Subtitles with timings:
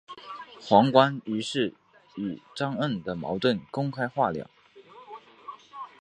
[0.59, 1.75] 黄绾于是
[2.15, 4.49] 与张璁的矛盾公开化了。